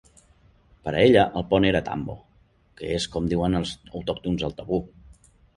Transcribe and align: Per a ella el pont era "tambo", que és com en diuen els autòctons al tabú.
Per 0.87 0.93
a 0.93 1.01
ella 1.09 1.25
el 1.41 1.45
pont 1.51 1.67
era 1.73 1.83
"tambo", 1.91 2.17
que 2.81 2.91
és 2.97 3.07
com 3.17 3.27
en 3.29 3.33
diuen 3.35 3.61
els 3.63 3.77
autòctons 4.01 4.49
al 4.49 4.61
tabú. 4.63 4.85